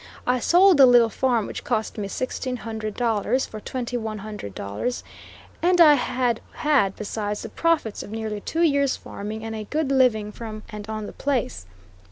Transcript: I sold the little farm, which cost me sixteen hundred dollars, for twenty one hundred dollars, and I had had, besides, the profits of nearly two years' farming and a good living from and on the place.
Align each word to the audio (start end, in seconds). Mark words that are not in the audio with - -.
I 0.25 0.39
sold 0.39 0.77
the 0.77 0.87
little 0.87 1.11
farm, 1.11 1.45
which 1.45 1.63
cost 1.63 1.99
me 1.99 2.07
sixteen 2.07 2.57
hundred 2.57 2.95
dollars, 2.95 3.45
for 3.45 3.59
twenty 3.59 3.97
one 3.97 4.17
hundred 4.17 4.55
dollars, 4.55 5.03
and 5.61 5.79
I 5.79 5.93
had 5.93 6.41
had, 6.53 6.95
besides, 6.95 7.43
the 7.43 7.49
profits 7.49 8.01
of 8.01 8.09
nearly 8.09 8.41
two 8.41 8.63
years' 8.63 8.97
farming 8.97 9.45
and 9.45 9.53
a 9.55 9.65
good 9.65 9.91
living 9.91 10.31
from 10.31 10.63
and 10.69 10.89
on 10.89 11.05
the 11.05 11.13
place. 11.13 11.67